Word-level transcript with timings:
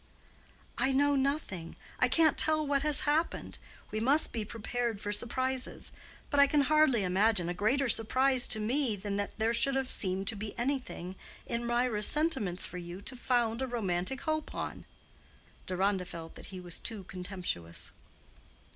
"I 0.79 0.93
know 0.93 1.15
nothing; 1.15 1.75
I 1.99 2.07
can't 2.07 2.35
tell 2.35 2.65
what 2.65 2.81
has 2.81 3.01
happened. 3.01 3.59
We 3.91 3.99
must 3.99 4.31
be 4.33 4.43
prepared 4.43 4.99
for 4.99 5.11
surprises. 5.11 5.91
But 6.31 6.39
I 6.39 6.47
can 6.47 6.61
hardly 6.63 7.03
imagine 7.03 7.49
a 7.49 7.53
greater 7.53 7.87
surprise 7.87 8.47
to 8.47 8.59
me 8.59 8.95
than 8.95 9.17
that 9.17 9.37
there 9.37 9.53
should 9.53 9.75
have 9.75 9.91
seemed 9.91 10.27
to 10.29 10.35
be 10.35 10.57
anything 10.57 11.17
in 11.45 11.67
Mirah's 11.67 12.07
sentiments 12.07 12.65
for 12.65 12.79
you 12.79 12.99
to 13.03 13.15
found 13.15 13.61
a 13.61 13.67
romantic 13.67 14.21
hope 14.21 14.55
on." 14.55 14.85
Deronda 15.67 16.05
felt 16.05 16.33
that 16.33 16.47
he 16.47 16.59
was 16.59 16.79
too 16.79 17.03
contemptuous. 17.03 17.91